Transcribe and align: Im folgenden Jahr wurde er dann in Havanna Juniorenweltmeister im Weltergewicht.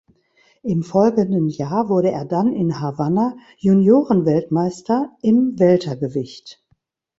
Im 0.63 0.81
folgenden 0.81 1.47
Jahr 1.47 1.87
wurde 1.87 2.09
er 2.09 2.25
dann 2.25 2.53
in 2.53 2.81
Havanna 2.81 3.37
Juniorenweltmeister 3.59 5.15
im 5.21 5.59
Weltergewicht. 5.59 6.65